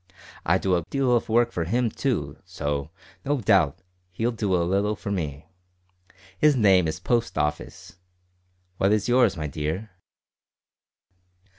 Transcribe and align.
I 0.47 0.57
do 0.57 0.75
a 0.75 0.81
deal 0.89 1.15
of 1.15 1.29
work 1.29 1.51
for 1.51 1.65
him 1.65 1.91
too, 1.91 2.37
so, 2.43 2.89
no 3.23 3.39
doubt, 3.39 3.83
he'll 4.11 4.31
do 4.31 4.55
a 4.55 4.65
little 4.65 4.95
for 4.95 5.11
me. 5.11 5.45
His 6.39 6.55
name 6.55 6.87
is 6.87 6.99
Post 6.99 7.37
Office. 7.37 7.97
What 8.77 8.91
is 8.93 9.07
your's, 9.07 9.37
my 9.37 9.45
dear?" 9.45 9.91